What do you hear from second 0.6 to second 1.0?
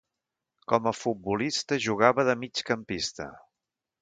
Com a